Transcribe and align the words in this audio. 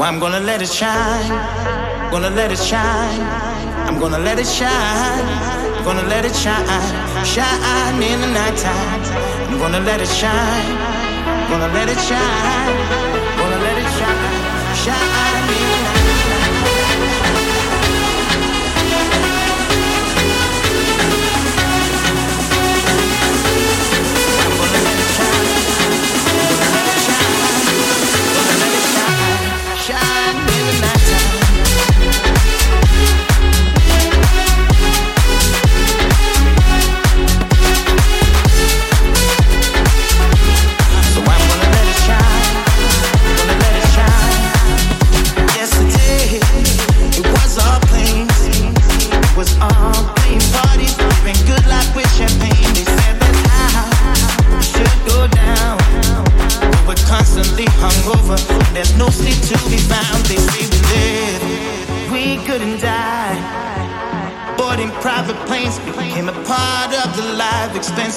I'm 0.00 0.20
gonna 0.20 0.38
let 0.38 0.62
it 0.62 0.68
shine, 0.68 1.28
gonna 2.12 2.30
let 2.30 2.52
it 2.52 2.58
shine. 2.58 3.20
I'm 3.88 3.98
gonna 3.98 4.18
let 4.18 4.38
it 4.38 4.46
shine, 4.46 5.84
gonna 5.84 6.02
let 6.04 6.24
it 6.24 6.34
shine, 6.34 7.24
shine 7.24 8.02
in 8.02 8.20
the 8.20 8.28
nighttime. 8.28 9.02
I'm 9.50 9.58
gonna 9.58 9.80
let 9.80 10.00
it 10.00 10.08
shine, 10.08 10.78
gonna 11.50 11.72
let 11.74 11.88
it 11.88 11.98
shine, 11.98 13.27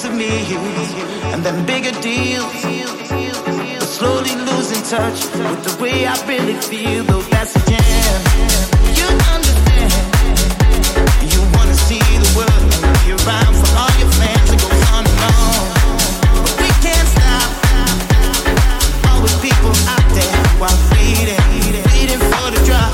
expensive 0.02 0.18
meals, 0.18 0.94
and 1.32 1.44
then 1.44 1.64
bigger 1.64 1.92
deals. 2.00 2.52
But 3.78 3.82
slowly 3.82 4.34
losing 4.34 4.82
touch 4.82 5.24
with 5.24 5.62
the 5.64 5.76
way 5.82 6.06
I 6.06 6.14
really 6.26 6.54
feel, 6.54 7.04
though 7.04 7.22
that's 7.30 7.54
a 7.54 7.60
jam. 7.70 8.20
You 8.98 9.06
understand? 9.30 9.92
You 11.32 11.40
wanna 11.54 11.74
see 11.74 12.02
the 12.24 12.30
world 12.36 12.62
and 12.82 12.94
be 13.04 13.12
around 13.12 13.54
for 13.54 13.70
all 13.78 13.94
your 14.02 14.10
fans. 14.18 14.50
It 14.50 14.60
goes 14.60 14.82
on 14.90 15.04
and 15.06 15.20
on, 15.30 15.70
but 16.42 16.54
we 16.58 16.68
can't 16.82 17.08
stop. 17.14 17.50
Always 19.10 19.36
people 19.38 19.74
out 19.94 20.08
there 20.18 20.34
are 20.66 20.78
bleeding, 20.90 21.42
bleeding 21.86 22.22
for 22.30 22.46
the 22.50 22.60
drop. 22.66 22.92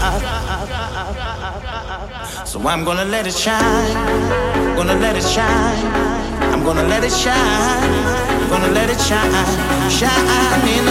So 2.47 2.57
I'm 2.69 2.85
gonna 2.85 3.05
let 3.05 3.27
it 3.27 3.35
shine, 3.35 3.95
gonna 4.77 4.95
let 4.95 5.17
it 5.17 5.25
shine. 5.25 5.98
Gonna 6.69 6.87
let 6.87 7.03
it 7.03 7.13
shine, 7.13 8.51
gonna 8.51 8.69
let 8.69 8.91
it 8.91 9.01
shine, 9.01 9.91
shine 9.91 10.69
in 10.69 10.88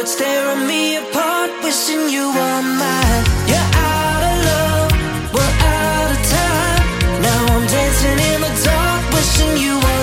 it's 0.00 0.16
tearing 0.16 0.66
me 0.66 0.96
apart, 0.96 1.50
wishing 1.62 2.08
you 2.08 2.26
were 2.28 2.62
mine. 2.80 3.24
You're 3.46 3.70
out 3.92 4.22
of 4.30 4.36
love, 4.48 4.90
we're 5.34 5.56
out 5.76 6.10
of 6.14 6.20
time. 6.36 7.22
Now 7.22 7.40
I'm 7.54 7.66
dancing 7.66 8.18
in 8.30 8.40
the 8.40 8.52
dark, 8.64 9.12
wishing 9.12 9.56
you 9.58 9.74
were 9.78 9.99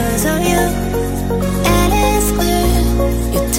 because 0.00 0.24
of 0.24 0.40
you. 0.40 0.62
And 1.76 1.92
it's 1.92 2.32
clear 2.32 2.64
you 3.34 3.49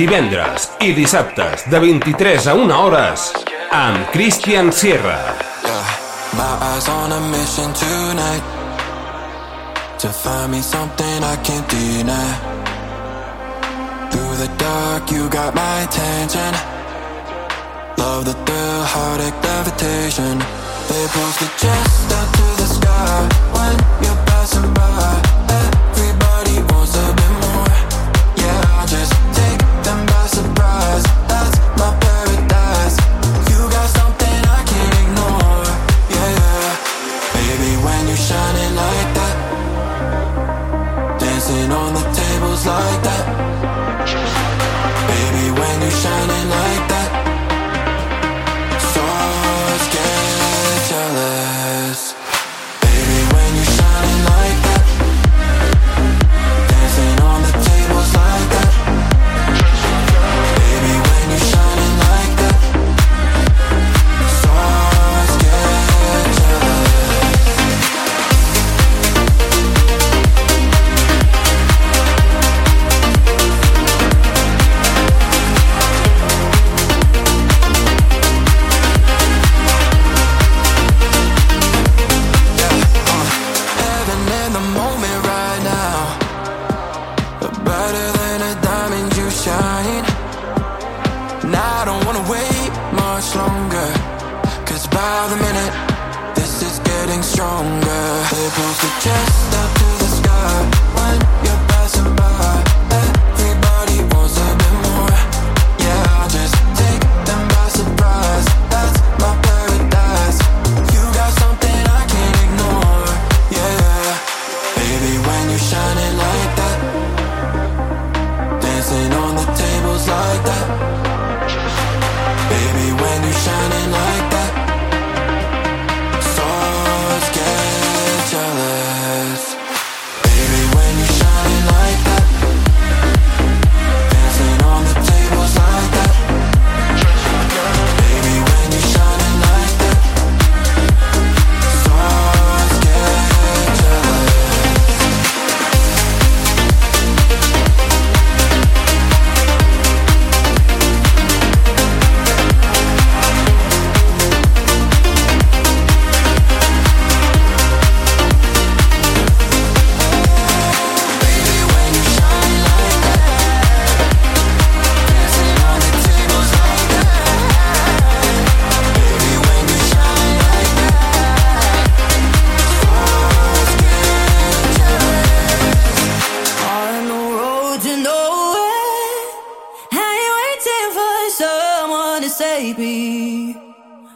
divendres 0.00 0.70
i 0.80 0.94
dissabtes 0.96 1.66
de 1.68 1.78
23 1.82 2.46
a 2.48 2.54
1 2.56 2.72
hores 2.72 3.24
amb 3.76 4.06
Christian 4.14 4.70
Sierra. 4.72 5.18
Yeah, 5.64 5.90
my 6.38 6.52
eyes 6.68 6.88
on 6.88 7.12
a 7.12 7.20
mission 7.28 7.68
tonight. 7.76 8.44
To 10.00 10.08
find 10.08 10.52
me 10.52 10.62
something 10.62 11.18
I 11.32 11.36
can't 11.44 11.68
deny. 11.68 12.30
Through 14.10 14.36
the 14.42 14.50
dark 14.56 15.12
you 15.12 15.28
got 15.28 15.54
my 15.54 15.76
attention. 15.84 16.50
Love 17.98 18.24
the 18.24 18.36
thrill, 18.46 18.82
heartache, 18.94 19.40
levitation. 19.44 20.38
They 20.88 21.04
pulse 21.12 21.38
the 21.44 21.50
chest 21.60 22.08
up 22.18 22.28
to 22.38 22.46
the 22.60 22.68
sky. 22.78 23.16
When 23.52 23.76
you're 24.02 24.22
passing 24.24 24.72
by 24.72 25.29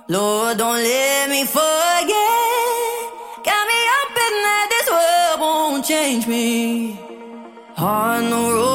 Lord, 0.06 0.58
don't 0.58 0.82
let 0.82 1.30
me 1.30 1.46
forget. 1.46 1.64
Got 3.42 3.66
me 3.70 3.80
up 4.00 4.10
in 4.26 4.34
that 4.44 4.66
this 4.68 4.90
world 4.90 5.40
won't 5.40 5.84
change 5.86 6.26
me. 6.26 7.00
On 7.78 8.28
the 8.28 8.36
road. 8.36 8.73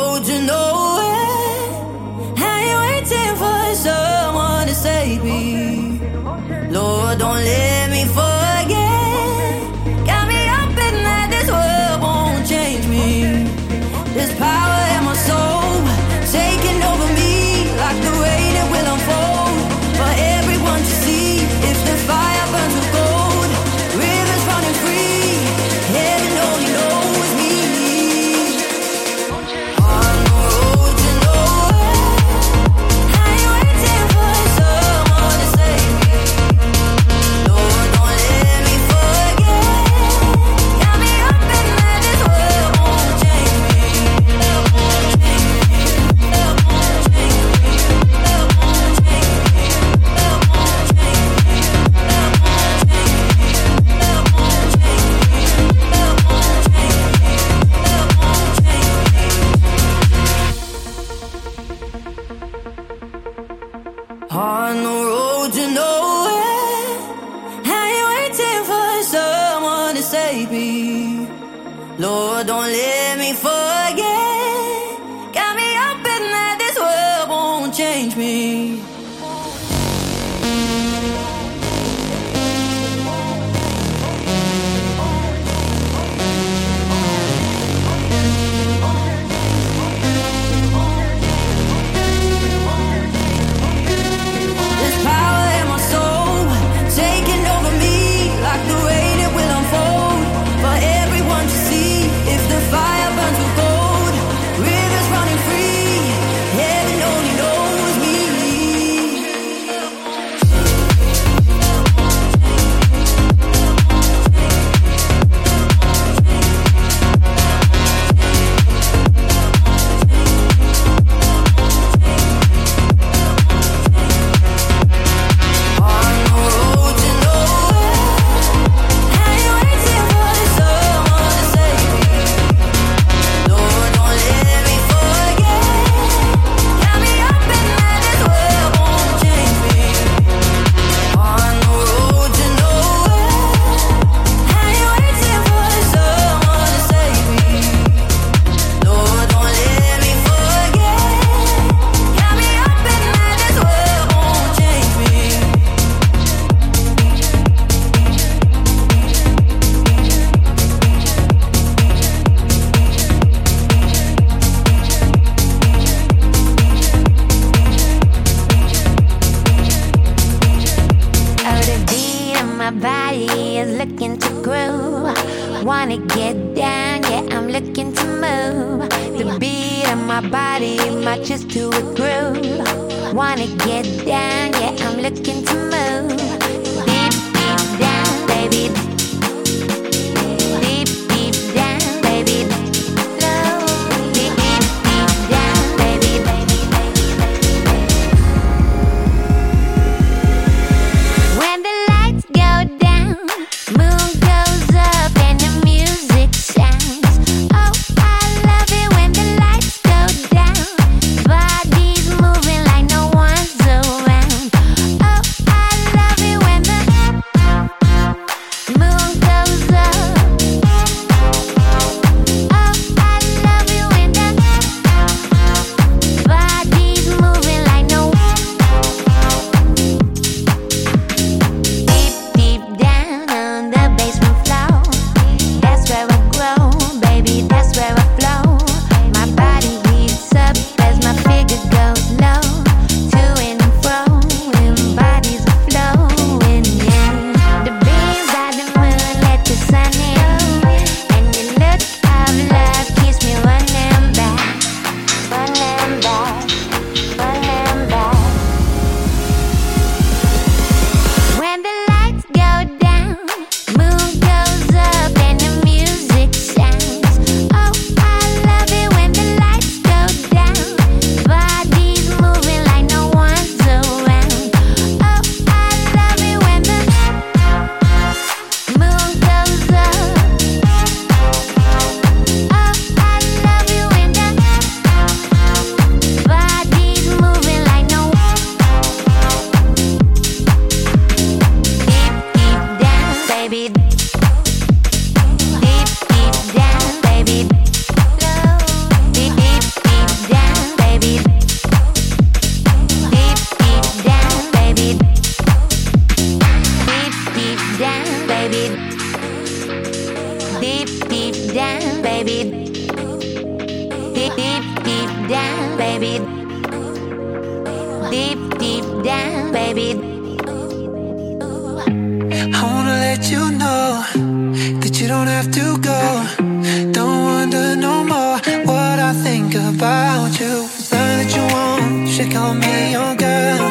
That 331.30 331.38
you 331.38 331.46
want, 331.54 332.08
you 332.08 332.14
should 332.14 332.32
call 332.32 332.54
me 332.54 332.92
your 332.92 333.16
girl. 333.16 333.66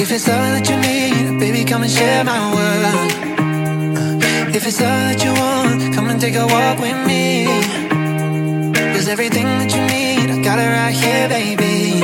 If 0.00 0.10
it's 0.10 0.28
all 0.28 0.50
that 0.54 0.68
you 0.68 0.76
need, 0.76 1.38
baby, 1.38 1.64
come 1.64 1.82
and 1.82 1.90
share 1.90 2.24
my 2.24 2.40
world. 2.54 3.10
If 4.54 4.66
it's 4.66 4.80
all 4.80 5.02
that 5.08 5.22
you 5.24 5.32
want, 5.32 5.94
come 5.94 6.10
and 6.10 6.20
take 6.20 6.34
a 6.34 6.46
walk 6.46 6.78
with 6.80 6.98
me. 7.06 7.46
Cause 8.94 9.08
everything 9.08 9.46
that 9.60 9.70
you 9.74 9.82
need, 9.94 10.30
I 10.34 10.42
got 10.42 10.58
it 10.58 10.70
right 10.78 10.94
here, 10.94 11.28
baby. 11.28 12.00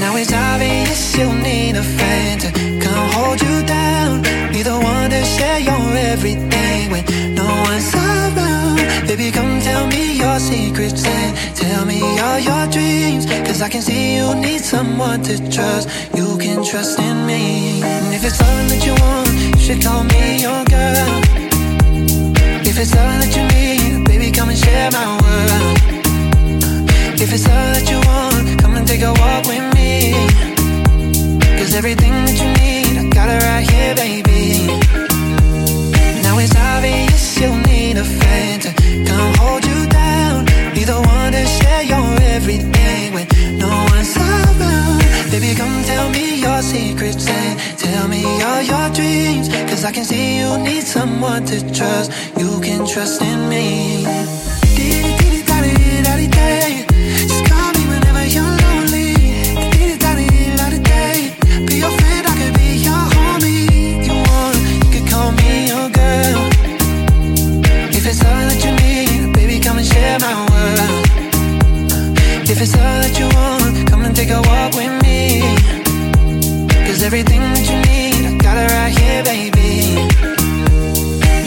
Now 0.00 0.16
it's 0.16 0.32
obvious 0.32 1.16
you 1.16 1.32
need 1.42 1.76
a 1.76 1.82
friend 1.82 2.40
to 2.42 2.50
come 2.84 3.10
hold 3.16 3.40
you 3.40 3.66
down. 3.66 4.22
Be 4.52 4.62
the 4.62 4.78
one 4.78 5.10
to 5.10 5.24
share 5.24 5.60
your 5.60 5.96
everything 6.12 6.90
with. 6.92 7.33
Baby, 9.16 9.30
come 9.30 9.60
tell 9.60 9.86
me 9.86 10.18
your 10.18 10.40
secrets 10.40 11.06
and 11.06 11.36
tell 11.56 11.84
me 11.84 12.00
all 12.18 12.40
your 12.40 12.66
dreams. 12.66 13.26
Cause 13.46 13.62
I 13.62 13.68
can 13.68 13.80
see 13.80 14.16
you 14.16 14.34
need 14.34 14.60
someone 14.60 15.22
to 15.22 15.38
trust. 15.52 15.88
You 16.16 16.36
can 16.36 16.64
trust 16.64 16.98
in 16.98 17.24
me. 17.24 17.80
And 17.80 18.12
if 18.12 18.24
it's 18.24 18.40
all 18.42 18.64
that 18.70 18.82
you 18.84 18.94
want, 19.06 19.30
you 19.54 19.62
should 19.62 19.80
call 19.80 20.02
me 20.02 20.42
your 20.42 20.64
girl. 20.64 21.14
If 22.66 22.76
it's 22.76 22.92
all 22.96 23.14
that 23.22 23.30
you 23.36 23.44
need, 23.54 24.04
baby, 24.04 24.32
come 24.32 24.48
and 24.48 24.58
share 24.58 24.90
my 24.90 25.06
world. 25.22 25.78
If 27.22 27.32
it's 27.32 27.46
all 27.46 27.70
that 27.76 27.86
you 27.88 28.00
want, 28.10 28.60
come 28.60 28.74
and 28.74 28.84
take 28.84 29.02
a 29.02 29.12
walk 29.12 29.46
with 29.46 29.66
me. 29.78 30.10
Cause 31.56 31.72
everything 31.76 32.14
that 32.26 32.36
you 32.42 32.48
need, 32.58 32.98
I 32.98 33.08
got 33.10 33.28
it 33.30 33.40
right 33.46 33.70
here, 33.70 33.94
baby. 33.94 34.66
Now 36.24 36.36
it's 36.40 36.56
obvious 36.56 37.38
you 37.38 37.54
need 37.62 37.96
a 37.96 38.04
friend 38.04 38.83
come 39.16 39.34
hold 39.42 39.64
you 39.64 39.80
down. 39.86 40.44
Be 40.74 40.82
the 40.84 41.00
one 41.16 41.32
to 41.32 41.44
share 41.58 41.82
your 41.92 42.06
everything 42.36 43.14
when 43.14 43.26
no 43.58 43.70
one's 43.92 44.16
around. 44.16 45.00
Baby, 45.30 45.54
come 45.54 45.76
tell 45.84 46.08
me 46.10 46.40
your 46.46 46.60
secrets 46.62 47.26
and 47.28 47.58
tell 47.78 48.06
me 48.08 48.22
all 48.42 48.62
your 48.62 48.86
dreams. 48.98 49.48
Cause 49.70 49.84
I 49.84 49.92
can 49.92 50.04
see 50.04 50.38
you 50.38 50.58
need 50.58 50.84
someone 50.84 51.44
to 51.46 51.56
trust. 51.72 52.10
You 52.38 52.60
can 52.60 52.86
trust 52.86 53.22
in 53.22 53.48
me. 53.48 55.23
Everything 77.04 77.40
that 77.40 77.64
you 77.68 77.78
need, 77.92 78.24
I 78.24 78.32
got 78.38 78.56
it 78.56 78.70
right 78.72 78.94
here, 78.98 79.22
baby. 79.24 79.94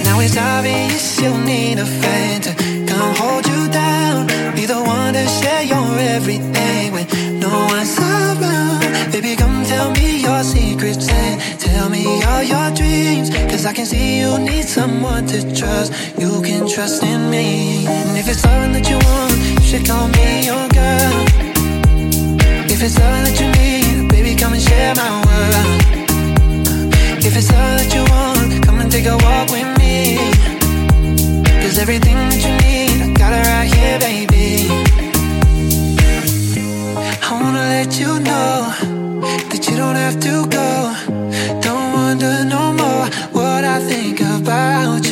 Now 0.05 0.19
it's 0.19 0.37
obvious 0.37 1.19
you 1.19 1.33
need 1.51 1.79
a 1.79 1.85
friend 1.85 2.43
to 2.43 2.51
come 2.85 3.15
hold 3.15 3.43
you 3.47 3.67
down. 3.69 4.27
Be 4.55 4.65
the 4.65 4.79
one 4.79 5.13
to 5.13 5.25
share 5.25 5.63
your 5.63 5.87
everything 6.15 6.93
when 6.93 7.07
no 7.39 7.49
one's 7.73 7.97
around. 7.97 9.11
Baby, 9.11 9.35
come 9.35 9.65
tell 9.65 9.89
me 9.91 10.21
your 10.21 10.43
secrets 10.43 11.09
and 11.09 11.41
tell 11.59 11.89
me 11.89 12.05
all 12.29 12.43
your 12.43 12.69
dreams. 12.75 13.31
Cause 13.49 13.65
I 13.65 13.73
can 13.73 13.87
see 13.87 14.19
you 14.19 14.37
need 14.37 14.65
someone 14.65 15.25
to 15.27 15.39
trust. 15.55 15.91
You 16.19 16.39
can 16.43 16.67
trust 16.67 17.01
in 17.01 17.31
me. 17.31 17.87
And 17.87 18.15
if 18.15 18.29
it's 18.29 18.45
all 18.45 18.69
that 18.75 18.85
you 18.87 18.99
want, 19.09 19.33
you 19.59 19.65
should 19.69 19.85
call 19.87 20.07
me 20.09 20.45
your 20.45 20.65
girl. 20.69 21.15
If 22.69 22.83
it's 22.83 22.99
all 22.99 23.21
that 23.25 23.35
you 23.41 23.49
need, 23.57 23.86
come 24.37 24.53
and 24.53 24.61
share 24.61 24.93
my 24.95 25.09
world. 25.25 25.65
If 27.25 27.35
it's 27.35 27.51
all 27.51 27.75
that 27.79 27.89
you 27.95 28.03
want, 28.13 28.63
come 28.65 28.79
and 28.79 28.91
take 28.91 29.05
a 29.05 29.17
walk 29.25 29.49
with 29.49 29.69
me. 29.79 30.17
Cause 31.61 31.77
everything 31.79 32.15
that 32.29 32.41
you 32.45 32.53
need, 32.65 33.01
I 33.01 33.07
got 33.21 33.33
it 33.33 33.45
right 33.53 33.69
here, 33.75 33.99
baby. 33.99 34.69
I 37.25 37.29
wanna 37.41 37.65
let 37.75 37.99
you 37.99 38.19
know 38.19 38.53
that 39.49 39.67
you 39.67 39.75
don't 39.75 39.95
have 39.95 40.19
to 40.27 40.33
go. 40.57 40.69
Don't 41.61 41.93
wonder 41.93 42.45
no 42.45 42.73
more 42.73 43.05
what 43.37 43.63
I 43.63 43.79
think 43.79 44.21
about 44.21 45.05
you. 45.05 45.06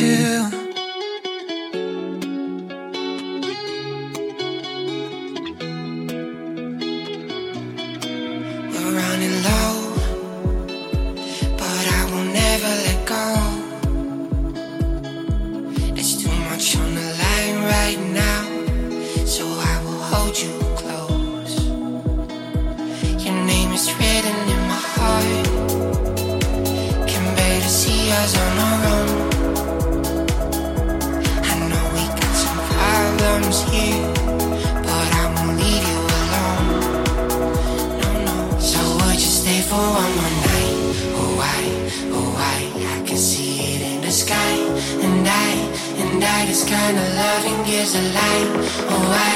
Kind 46.68 46.98
of 46.98 47.14
loving 47.14 47.64
gives 47.64 47.94
a 47.94 48.02
light. 48.02 48.50
Oh, 48.90 49.06
I, 49.12 49.34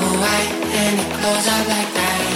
oh, 0.00 0.16
I, 0.36 0.40
and 0.80 1.00
it 1.00 1.08
glows 1.20 1.46
up 1.46 1.68
like 1.68 1.94
dynamite. 1.94 2.29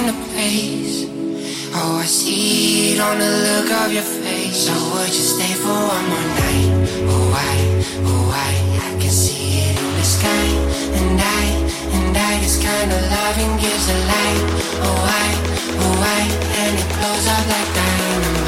Falls 0.00 0.08
into 0.08 0.32
place. 0.32 1.06
Oh, 1.72 1.98
I 2.00 2.04
see 2.04 2.94
it 2.94 3.00
on 3.00 3.18
the 3.18 3.30
look 3.30 3.70
of 3.70 3.92
your 3.92 4.02
face. 4.02 4.66
So 4.66 4.72
would 4.72 5.08
you 5.08 5.24
stay 5.34 5.54
for 5.54 5.68
one 5.68 6.08
more 6.08 6.28
night? 6.40 6.70
Oh, 7.08 7.32
I, 7.34 7.56
oh, 8.04 8.30
I, 8.34 8.52
I 8.86 9.00
can 9.00 9.10
see 9.10 9.60
it 9.60 9.78
in 9.78 9.92
the 9.96 10.04
sky. 10.04 10.46
And 10.98 11.20
I, 11.20 11.44
and 11.96 12.16
I, 12.16 12.40
this 12.40 12.62
kind 12.62 12.90
of 12.90 13.00
loving 13.10 13.56
gives 13.58 13.88
a 13.88 13.98
light. 14.12 14.44
Oh, 14.82 15.00
I, 15.04 15.28
oh, 15.84 16.16
I, 16.16 16.22
and 16.62 16.78
it 16.78 16.88
blows 16.98 17.26
up 17.26 17.46
like. 17.48 17.70
Dynamite. 17.74 18.39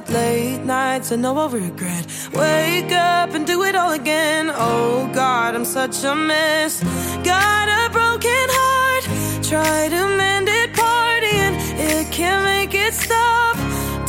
bed 0.00 0.10
late 0.12 0.64
nights, 0.64 1.12
I 1.12 1.16
know 1.16 1.36
I'll 1.38 1.48
regret. 1.48 2.06
Wake 2.32 2.92
up 2.92 3.34
and 3.34 3.46
do 3.46 3.62
it 3.64 3.74
all 3.74 3.92
again. 3.92 4.50
Oh 4.52 5.10
God, 5.14 5.54
I'm 5.54 5.64
such 5.64 6.04
a 6.04 6.14
mess. 6.14 6.82
Got 7.24 7.68
a 7.80 7.90
broken 7.90 8.46
heart, 8.58 9.04
try 9.44 9.88
to 9.88 10.02
mend 10.16 10.48
it, 10.48 10.72
partying. 10.72 11.54
It 11.90 12.12
can't 12.12 12.44
make 12.44 12.74
it 12.74 12.94
stop 12.94 13.56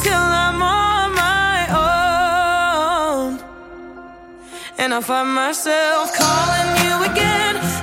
till 0.04 0.14
I'm 0.46 0.62
on 0.62 1.08
my 1.16 1.58
own. 3.10 3.40
And 4.78 4.94
I 4.94 5.02
find 5.02 5.30
myself 5.34 6.14
calling 6.16 6.70
you 6.86 7.12
again. 7.12 7.77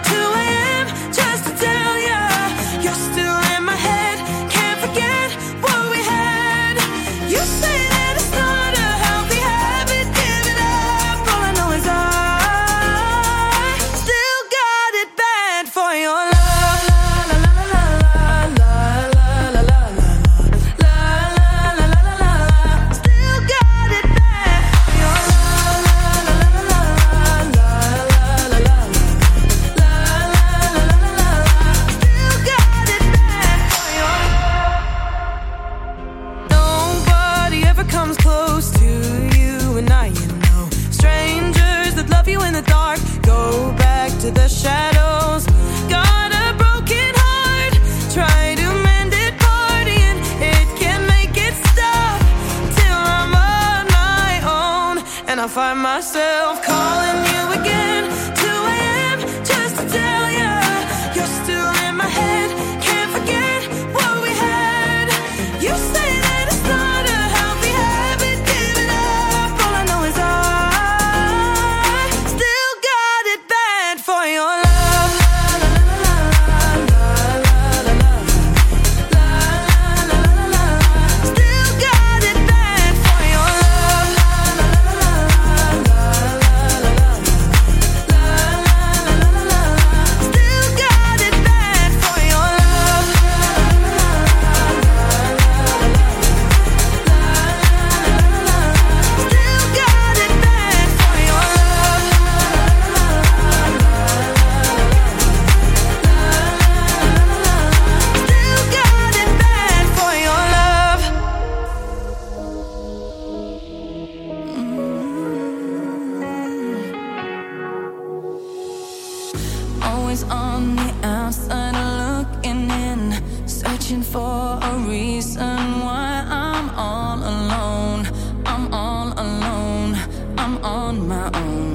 I'm 130.45 130.63
on 130.63 131.09
my 131.09 131.31
own. 131.33 131.74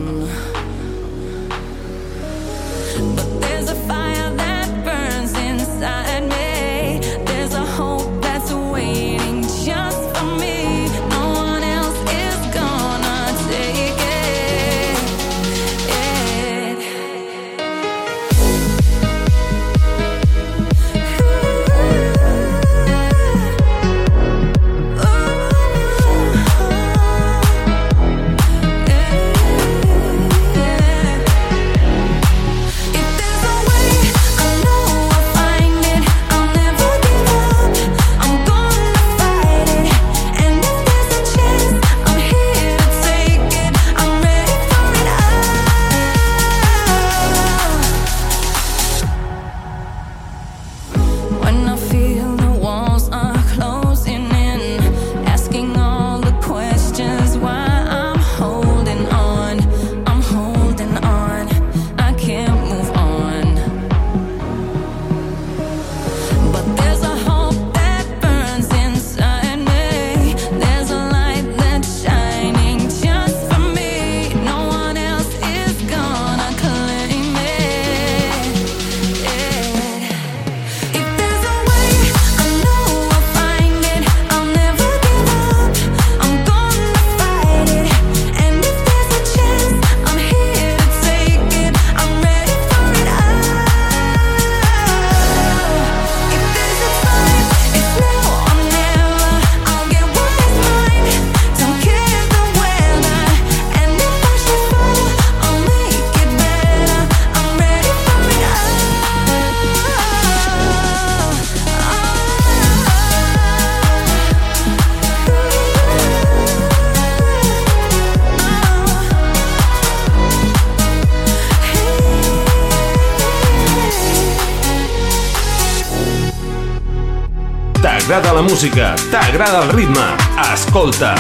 T'agrada 128.10 128.34
la 128.34 128.41
música, 128.41 128.95
t'agrada 129.12 129.60
el 129.65 129.69
ritme. 129.69 130.04
Escolta 130.52 131.13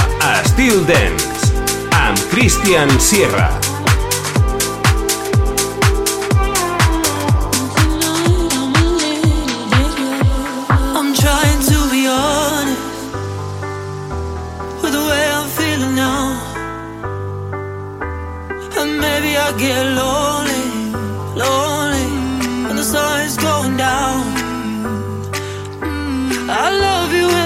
Still 0.43 0.83
Dance 0.87 1.53
amb 1.93 2.17
Christian 2.31 2.89
Sierra. 2.99 3.51
I'm 10.97 11.13
trying 11.13 11.61
to 11.69 11.77
be 11.93 12.07
honest 12.09 12.81
with 14.81 14.93
the 14.93 15.05
way 15.05 15.29
now. 15.93 16.41
Get 19.59 19.85
lonely, 19.85 20.63
lonely 21.35 22.09
when 22.65 22.75
the 22.75 22.83
sun 22.83 23.21
is 23.27 23.37
going 23.37 23.77
down. 23.77 24.28
I 26.51 26.69
love 26.71 27.13
you. 27.13 27.38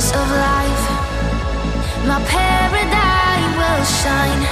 stars 0.00 0.22
of 0.22 0.30
life. 0.30 0.84
My 2.06 2.20
paradigm 2.26 3.50
will 3.58 3.84
shine. 3.84 4.42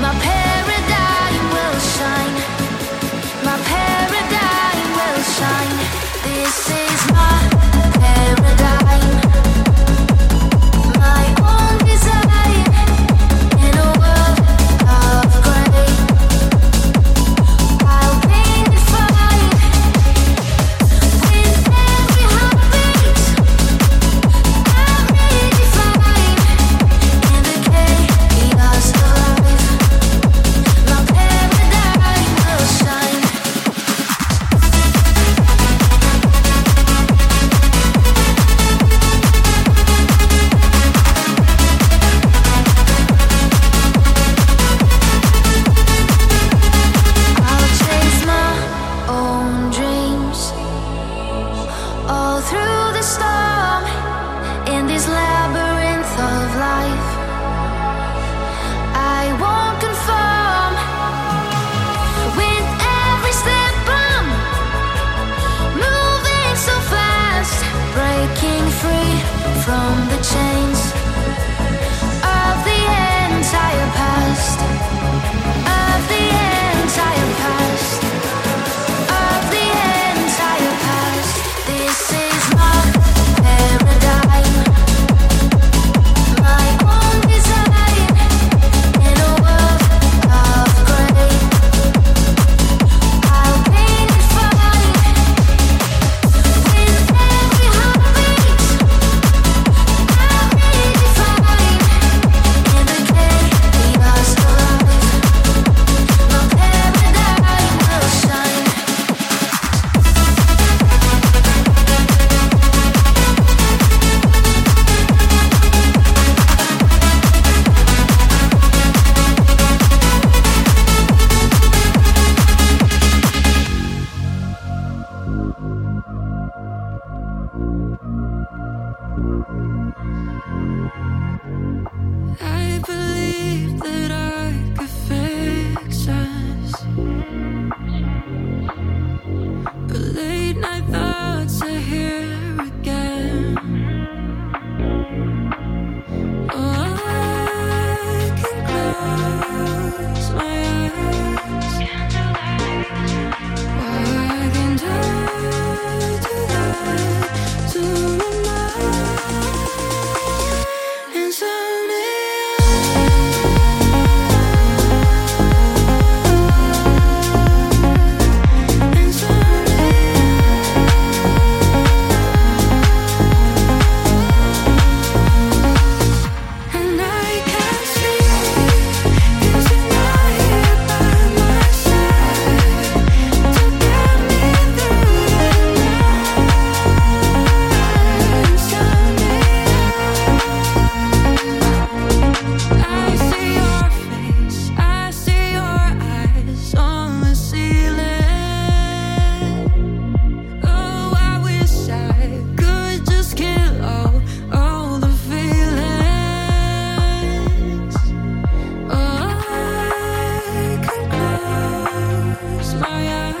My 0.00 0.12
paradigm. 0.20 0.45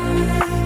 Bye. 0.06 0.65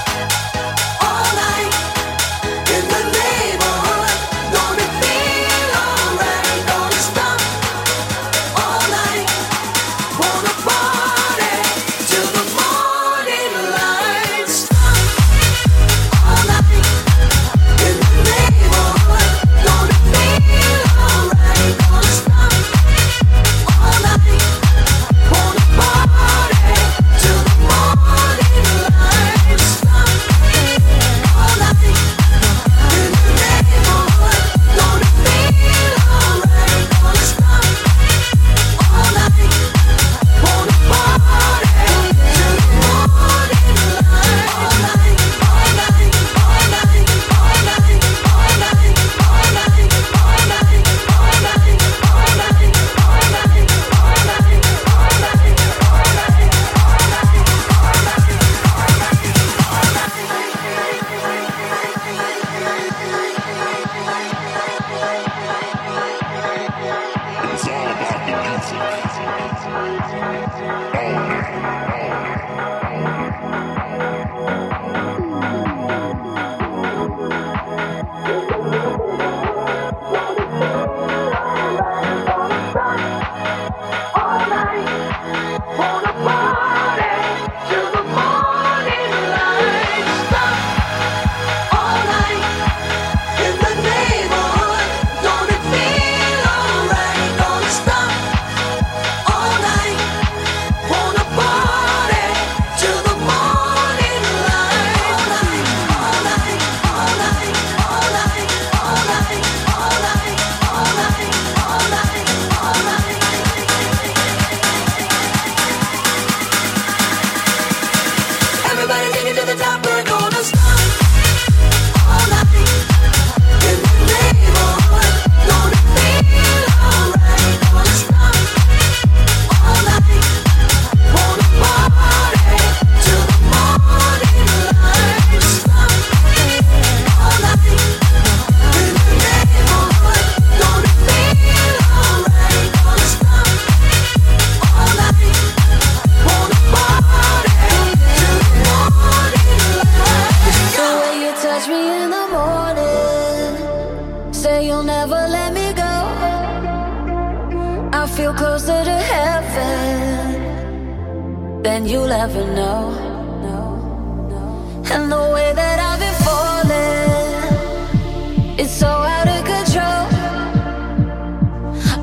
It's 168.63 168.73
so 168.73 168.85
out 168.85 169.27
of 169.27 169.43
control. 169.43 170.05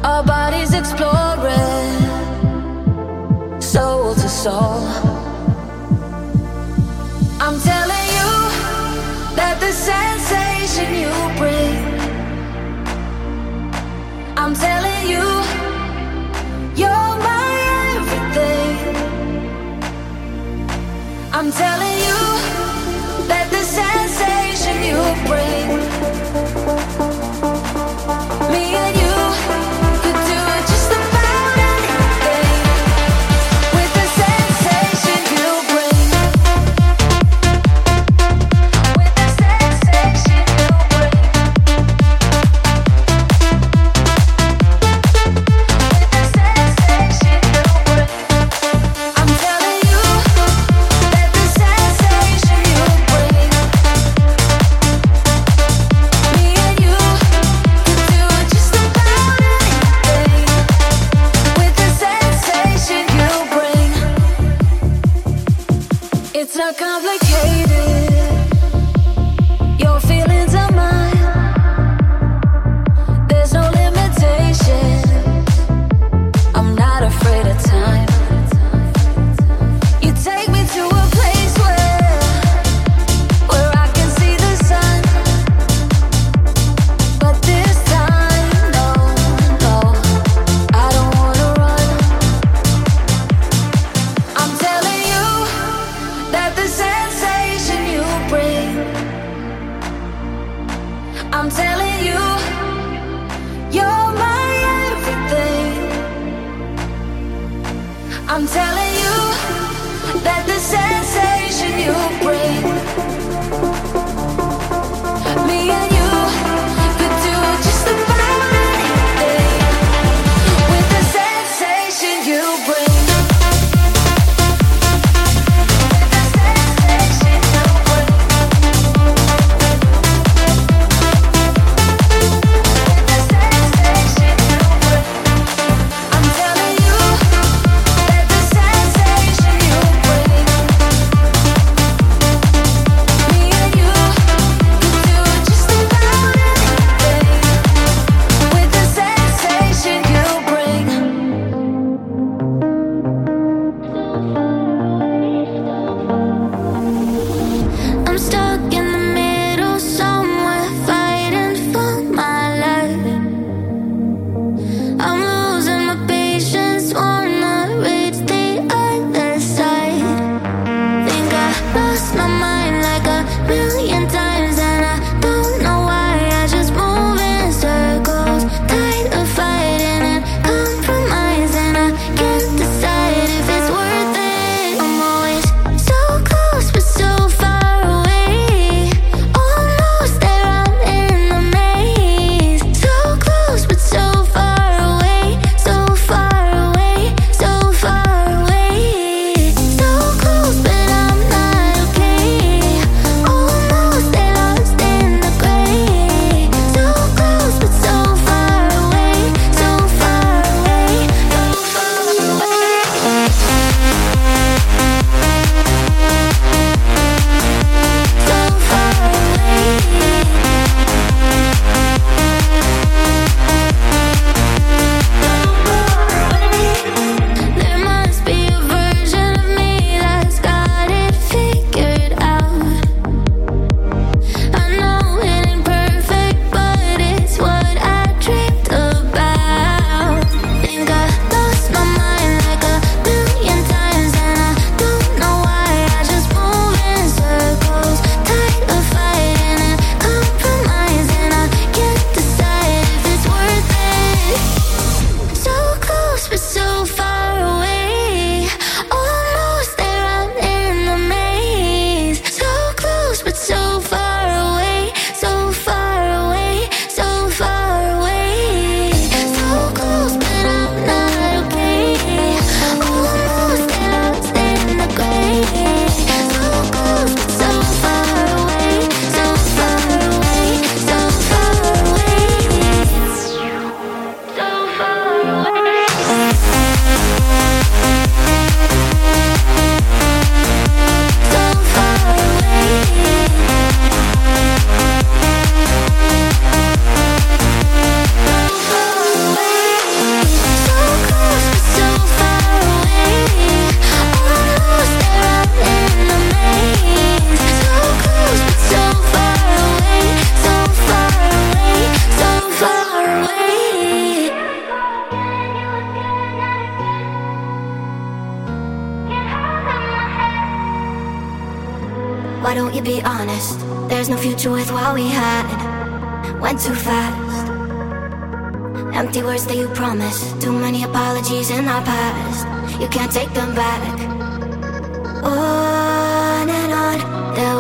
Our 0.05 0.25
bodies 0.25 0.75
exploring 0.75 2.01
soul 3.61 4.17
to 4.17 4.29
soul. 4.29 5.08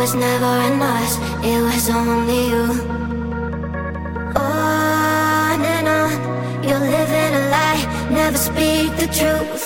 was 0.09 0.15
never 0.15 0.53
in 0.73 0.81
us, 0.81 1.19
it 1.45 1.61
was 1.61 1.91
only 1.91 2.49
you. 2.49 2.67
Oh, 4.37 4.41
on 4.41 5.61
and 5.61 5.89
on, 5.89 6.65
you're 6.65 6.81
living 6.81 7.35
a 7.35 7.51
lie, 7.51 8.09
never 8.11 8.39
speak 8.39 8.91
the 8.97 9.07
truth. 9.19 9.58